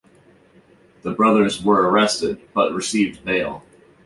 The 1.03 1.11
brothers 1.13 1.63
were 1.63 1.87
arrested 1.87 2.41
but 2.55 2.73
received 2.73 3.23
bail. 3.23 3.63